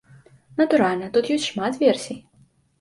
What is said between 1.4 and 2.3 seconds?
шмат версій.